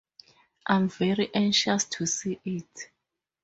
I'm 0.65 0.89
very 0.89 1.29
anxious 1.35 1.85
to 1.85 2.07
see 2.07 2.39
it. 2.43 2.89